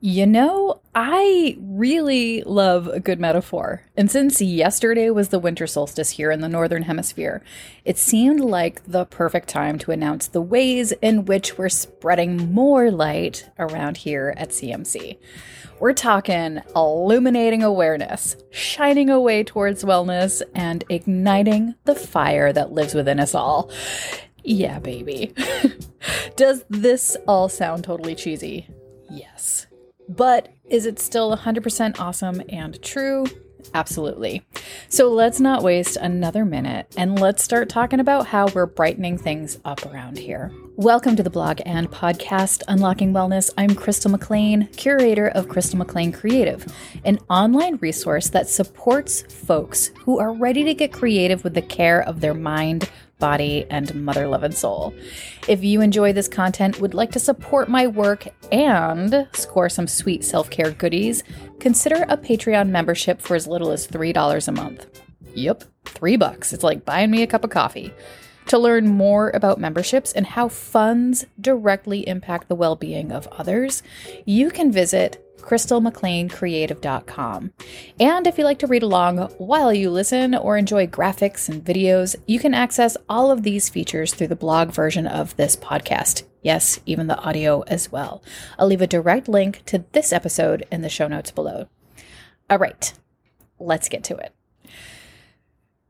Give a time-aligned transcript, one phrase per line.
[0.00, 3.82] You know, I really love a good metaphor.
[3.96, 7.42] And since yesterday was the winter solstice here in the Northern Hemisphere,
[7.84, 12.92] it seemed like the perfect time to announce the ways in which we're spreading more
[12.92, 15.18] light around here at CMC.
[15.80, 22.94] We're talking illuminating awareness, shining a way towards wellness, and igniting the fire that lives
[22.94, 23.68] within us all.
[24.44, 25.34] Yeah, baby.
[26.36, 28.68] Does this all sound totally cheesy?
[29.10, 29.67] Yes.
[30.08, 33.26] But is it still 100% awesome and true?
[33.74, 34.42] Absolutely.
[34.88, 39.58] So let's not waste another minute and let's start talking about how we're brightening things
[39.66, 40.50] up around here.
[40.76, 43.52] Welcome to the blog and podcast Unlocking Wellness.
[43.58, 46.64] I'm Crystal McLean, curator of Crystal McLean Creative,
[47.04, 52.00] an online resource that supports folks who are ready to get creative with the care
[52.00, 52.88] of their mind,
[53.18, 54.94] body, and mother love and soul.
[55.46, 60.24] If you enjoy this content, would like to support my work, and score some sweet
[60.24, 61.24] self care goodies,
[61.60, 64.86] consider a Patreon membership for as little as $3 a month.
[65.34, 66.52] Yep, three bucks.
[66.52, 67.92] It's like buying me a cup of coffee.
[68.46, 73.82] To learn more about memberships and how funds directly impact the well being of others,
[74.24, 77.52] you can visit crystalmcleancreative.com.
[77.98, 82.16] And if you like to read along while you listen or enjoy graphics and videos,
[82.26, 86.24] you can access all of these features through the blog version of this podcast.
[86.42, 88.22] Yes, even the audio as well.
[88.58, 91.68] I'll leave a direct link to this episode in the show notes below.
[92.50, 92.92] All right,
[93.58, 94.34] let's get to it.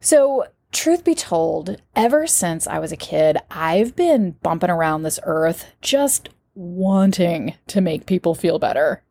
[0.00, 5.18] So, truth be told, ever since I was a kid, I've been bumping around this
[5.22, 9.02] earth just wanting to make people feel better.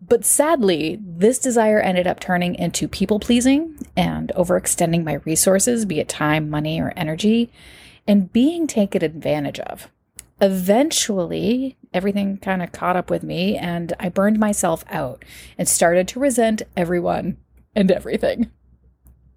[0.00, 6.00] But sadly, this desire ended up turning into people pleasing and overextending my resources, be
[6.00, 7.52] it time, money, or energy,
[8.06, 9.88] and being taken advantage of.
[10.40, 15.24] Eventually, everything kind of caught up with me, and I burned myself out
[15.58, 17.36] and started to resent everyone
[17.76, 18.50] and everything.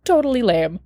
[0.05, 0.79] Totally lame.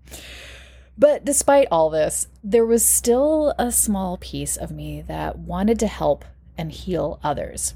[0.97, 5.87] But despite all this, there was still a small piece of me that wanted to
[5.87, 6.25] help
[6.57, 7.75] and heal others.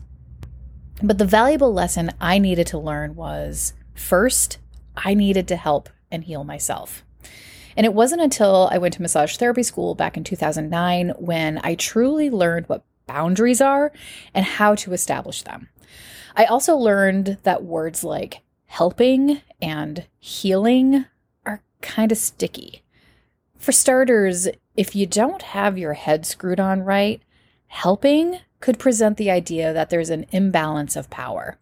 [1.03, 4.59] But the valuable lesson I needed to learn was first,
[4.95, 7.03] I needed to help and heal myself.
[7.75, 11.75] And it wasn't until I went to massage therapy school back in 2009 when I
[11.75, 13.91] truly learned what boundaries are
[14.33, 15.69] and how to establish them.
[16.35, 21.05] I also learned that words like helping and healing
[21.45, 22.83] are kind of sticky.
[23.57, 27.21] For starters, if you don't have your head screwed on right,
[27.67, 31.59] helping could present the idea that there's an imbalance of power.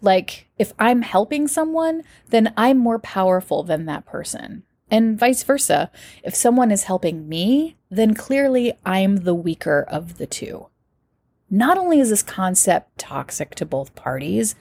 [0.00, 4.62] Like, if I'm helping someone, then I'm more powerful than that person.
[4.90, 5.90] And vice versa.
[6.22, 10.68] If someone is helping me, then clearly I'm the weaker of the two.
[11.50, 14.54] Not only is this concept toxic to both parties,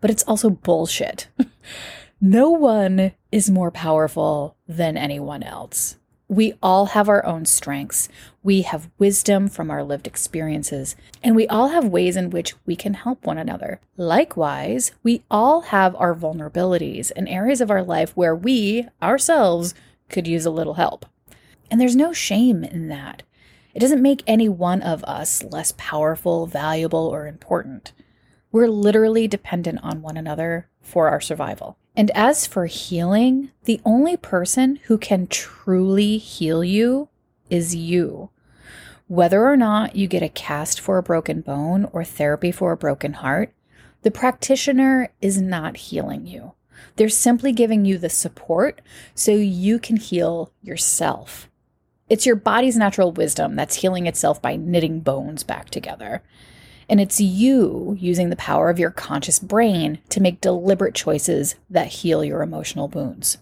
[0.00, 1.28] but it's also bullshit.
[2.20, 5.96] no one is more powerful than anyone else.
[6.30, 8.10] We all have our own strengths.
[8.42, 12.76] We have wisdom from our lived experiences, and we all have ways in which we
[12.76, 13.80] can help one another.
[13.96, 19.74] Likewise, we all have our vulnerabilities and areas of our life where we, ourselves,
[20.10, 21.06] could use a little help.
[21.70, 23.22] And there's no shame in that.
[23.72, 27.92] It doesn't make any one of us less powerful, valuable, or important.
[28.52, 31.78] We're literally dependent on one another for our survival.
[31.98, 37.08] And as for healing, the only person who can truly heal you
[37.50, 38.30] is you.
[39.08, 42.76] Whether or not you get a cast for a broken bone or therapy for a
[42.76, 43.52] broken heart,
[44.02, 46.52] the practitioner is not healing you.
[46.94, 48.80] They're simply giving you the support
[49.16, 51.50] so you can heal yourself.
[52.08, 56.22] It's your body's natural wisdom that's healing itself by knitting bones back together.
[56.88, 61.88] And it's you using the power of your conscious brain to make deliberate choices that
[61.88, 63.38] heal your emotional wounds.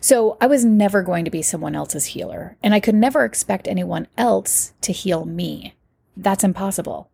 [0.00, 3.68] So I was never going to be someone else's healer, and I could never expect
[3.68, 5.74] anyone else to heal me.
[6.16, 7.10] That's impossible.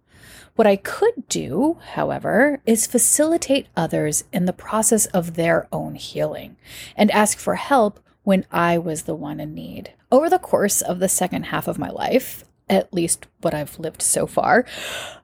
[0.55, 6.57] What I could do, however, is facilitate others in the process of their own healing
[6.97, 9.93] and ask for help when I was the one in need.
[10.11, 14.03] Over the course of the second half of my life, at least what I've lived
[14.03, 14.65] so far,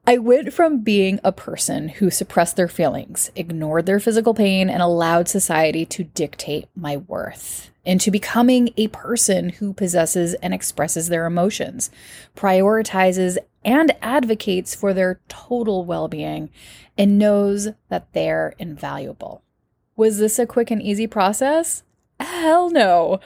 [0.07, 4.83] I went from being a person who suppressed their feelings, ignored their physical pain, and
[4.83, 11.27] allowed society to dictate my worth, into becoming a person who possesses and expresses their
[11.27, 11.91] emotions,
[12.37, 16.51] prioritizes and advocates for their total well being,
[16.97, 19.43] and knows that they're invaluable.
[19.97, 21.83] Was this a quick and easy process?
[22.19, 23.21] Hell no.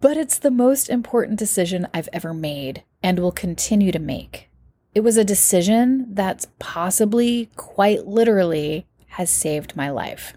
[0.00, 4.50] But it's the most important decision I've ever made and will continue to make.
[4.94, 10.34] It was a decision that's possibly, quite literally, has saved my life.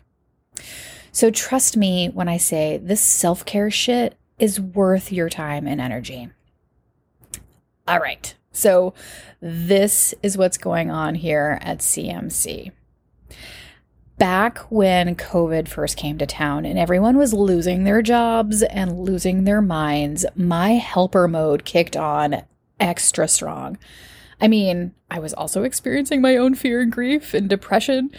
[1.12, 5.82] So trust me when I say this self care shit is worth your time and
[5.82, 6.30] energy.
[7.88, 8.94] All right, so
[9.42, 12.72] this is what's going on here at CMC.
[14.18, 19.44] Back when COVID first came to town and everyone was losing their jobs and losing
[19.44, 22.44] their minds, my helper mode kicked on
[22.80, 23.78] extra strong.
[24.40, 28.12] I mean, I was also experiencing my own fear and grief and depression,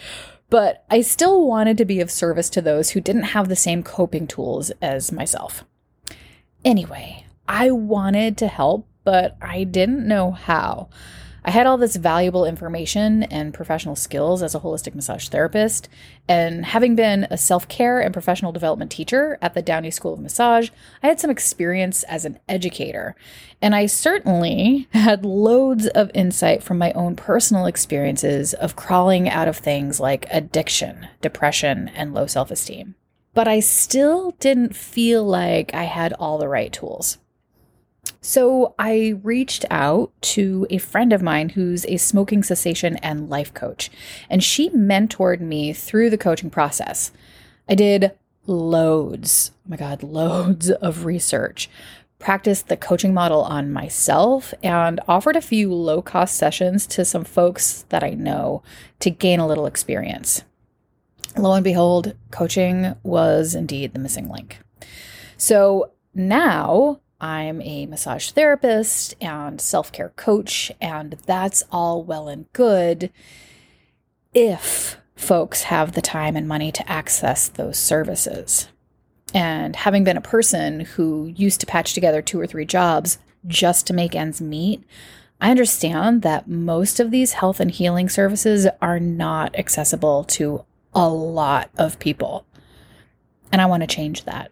[0.49, 3.81] but I still wanted to be of service to those who didn't have the same
[3.81, 5.63] coping tools as myself.
[6.63, 10.89] Anyway, I wanted to help, but I didn't know how.
[11.47, 15.87] I had all this valuable information and professional skills as a holistic massage therapist.
[16.27, 20.19] And having been a self care and professional development teacher at the Downey School of
[20.19, 20.71] Massage,
[21.03, 23.15] I had some experience as an educator.
[23.61, 29.47] And I certainly had loads of insight from my own personal experiences of crawling out
[29.47, 32.95] of things like addiction, depression, and low self esteem.
[33.35, 37.19] But I still didn't feel like I had all the right tools.
[38.25, 43.53] So I reached out to a friend of mine who's a smoking cessation and life
[43.53, 43.91] coach,
[44.31, 47.11] and she mentored me through the coaching process.
[47.69, 48.13] I did
[48.47, 51.69] loads, oh my God, loads of research,
[52.17, 57.25] practiced the coaching model on myself, and offered a few low cost sessions to some
[57.25, 58.63] folks that I know
[59.01, 60.41] to gain a little experience.
[61.37, 64.61] Lo and behold, coaching was indeed the missing link.
[65.37, 72.45] So now I'm a massage therapist and self care coach, and that's all well and
[72.53, 73.11] good
[74.35, 78.67] if folks have the time and money to access those services.
[79.33, 83.17] And having been a person who used to patch together two or three jobs
[83.47, 84.83] just to make ends meet,
[85.41, 90.63] I understand that most of these health and healing services are not accessible to
[90.93, 92.45] a lot of people.
[93.51, 94.51] And I want to change that.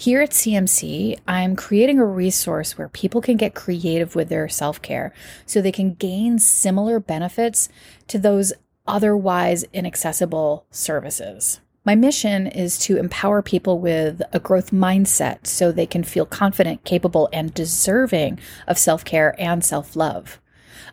[0.00, 4.80] Here at CMC, I'm creating a resource where people can get creative with their self
[4.80, 5.12] care
[5.44, 7.68] so they can gain similar benefits
[8.08, 8.54] to those
[8.86, 11.60] otherwise inaccessible services.
[11.84, 16.84] My mission is to empower people with a growth mindset so they can feel confident,
[16.84, 20.40] capable, and deserving of self care and self love.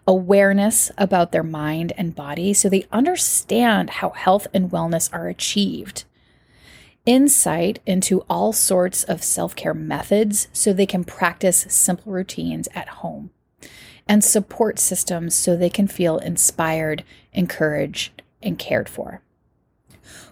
[0.05, 6.03] Awareness about their mind and body so they understand how health and wellness are achieved
[7.07, 12.89] insight into all sorts of self care methods so they can practice simple routines at
[12.89, 13.31] home,
[14.07, 19.21] and support systems so they can feel inspired, encouraged, and cared for.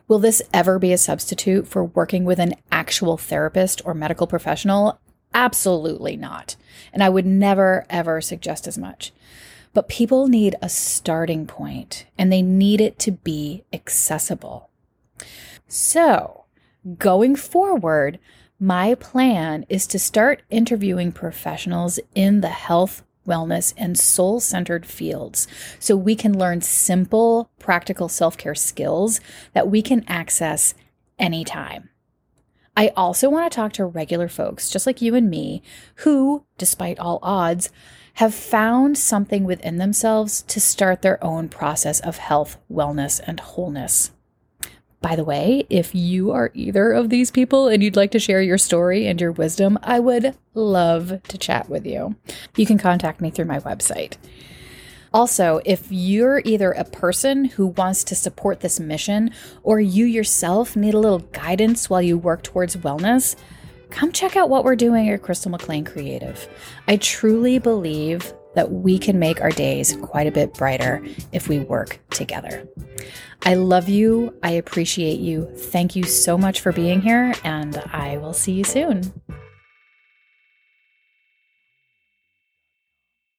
[0.07, 4.99] Will this ever be a substitute for working with an actual therapist or medical professional?
[5.33, 6.55] Absolutely not.
[6.93, 9.11] And I would never, ever suggest as much.
[9.73, 14.69] But people need a starting point and they need it to be accessible.
[15.67, 16.44] So,
[16.99, 18.19] Going forward,
[18.59, 25.47] my plan is to start interviewing professionals in the health, wellness, and soul centered fields
[25.79, 29.19] so we can learn simple, practical self care skills
[29.53, 30.75] that we can access
[31.17, 31.89] anytime.
[32.77, 35.63] I also want to talk to regular folks, just like you and me,
[35.95, 37.71] who, despite all odds,
[38.15, 44.11] have found something within themselves to start their own process of health, wellness, and wholeness.
[45.01, 48.41] By the way, if you are either of these people and you'd like to share
[48.41, 52.15] your story and your wisdom, I would love to chat with you.
[52.55, 54.17] You can contact me through my website.
[55.13, 59.31] Also, if you're either a person who wants to support this mission
[59.63, 63.37] or you yourself need a little guidance while you work towards wellness,
[63.91, 66.49] come check out what we're doing at Crystal McLean Creative.
[66.87, 71.59] I truly believe that we can make our days quite a bit brighter if we
[71.59, 72.67] work together.
[73.43, 74.33] I love you.
[74.41, 75.45] I appreciate you.
[75.55, 79.13] Thank you so much for being here, and I will see you soon.